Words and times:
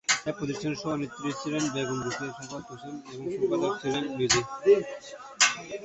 এ 0.21 0.37
প্রতিষ্ঠানের 0.37 0.79
সভানেত্রী 0.81 1.29
ছিলেন 1.41 1.63
বেগম 1.73 1.99
রোকেয়া 2.05 2.31
সাখাওয়াত 2.31 2.65
হোসেন 2.71 2.95
এবং 3.11 3.25
সম্পাদক 3.33 3.73
ছিলেন 3.81 4.03
তিনি 4.05 4.17
নিজেই। 4.19 4.45